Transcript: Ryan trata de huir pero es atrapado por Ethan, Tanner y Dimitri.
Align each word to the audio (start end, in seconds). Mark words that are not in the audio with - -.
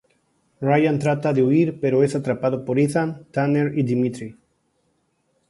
Ryan 0.61 0.97
trata 0.97 1.31
de 1.31 1.43
huir 1.43 1.79
pero 1.79 2.03
es 2.03 2.15
atrapado 2.15 2.65
por 2.65 2.79
Ethan, 2.79 3.27
Tanner 3.29 3.77
y 3.77 3.83
Dimitri. 3.83 4.35